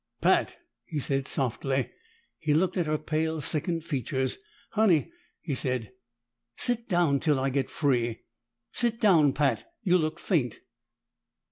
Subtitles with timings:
[0.19, 1.91] "Pat!" he said softly.
[2.39, 4.39] He looked at her pale, sickened features.
[4.71, 5.91] "Honey," he said,
[6.55, 8.23] "sit down till I get free.
[8.71, 10.59] Sit down, Pat; you look faint."